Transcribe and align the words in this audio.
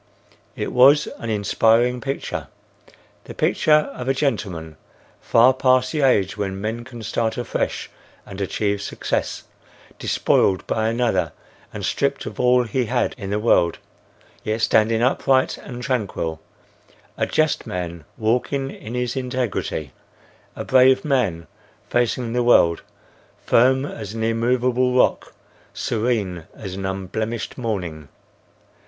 It 0.55 0.71
was 0.71 1.05
an 1.19 1.29
inspiring 1.29 2.01
picture: 2.01 2.47
the 3.25 3.35
picture 3.35 3.81
of 3.93 4.07
a 4.07 4.15
gentleman, 4.15 4.77
far 5.21 5.53
past 5.53 5.91
the 5.91 6.01
age 6.01 6.35
when 6.35 6.59
men 6.59 6.83
can 6.83 7.03
start 7.03 7.37
afresh 7.37 7.87
and 8.25 8.41
achieve 8.41 8.81
success, 8.81 9.43
despoiled 9.99 10.65
by 10.65 10.87
another 10.87 11.33
and 11.71 11.85
stripped 11.85 12.25
of 12.25 12.39
all 12.39 12.63
he 12.63 12.85
had 12.85 13.13
in 13.15 13.29
the 13.29 13.37
world, 13.37 13.77
yet 14.43 14.61
standing 14.61 15.03
upright 15.03 15.59
and 15.59 15.83
tranquil; 15.83 16.41
a 17.15 17.27
just 17.27 17.67
man 17.67 18.03
walking 18.17 18.71
in 18.71 18.95
his 18.95 19.15
integrity; 19.15 19.91
a 20.55 20.65
brave 20.65 21.05
man 21.05 21.45
facing 21.91 22.33
the 22.33 22.41
world; 22.41 22.81
firm 23.45 23.85
as 23.85 24.15
an 24.15 24.23
immovable 24.23 24.97
rock; 24.97 25.35
serene 25.75 26.45
as 26.55 26.73
an 26.73 26.87
unblemished 26.87 27.55
morning. 27.55 28.09